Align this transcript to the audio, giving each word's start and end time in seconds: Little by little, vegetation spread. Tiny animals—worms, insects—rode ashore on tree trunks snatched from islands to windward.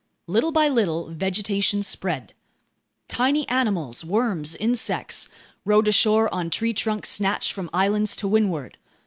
Little 0.25 0.51
by 0.51 0.67
little, 0.67 1.09
vegetation 1.11 1.83
spread. 1.83 2.33
Tiny 3.07 3.47
animals—worms, 3.47 4.55
insects—rode 4.55 5.87
ashore 5.87 6.33
on 6.33 6.49
tree 6.49 6.73
trunks 6.73 7.09
snatched 7.09 7.51
from 7.51 7.69
islands 7.71 8.15
to 8.15 8.27
windward. 8.27 8.79